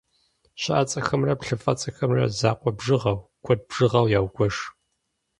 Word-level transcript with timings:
Щыӏэцӏэхэмрэ 0.61 1.33
плъыфэцӏэхэмрэ 1.39 2.25
закъуэ 2.39 2.71
бжыгъэу, 2.77 3.17
куэд 3.43 3.59
бжыгъэу 3.67 4.11
яугуэш. 4.19 4.55